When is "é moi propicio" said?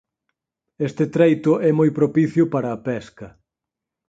1.67-2.43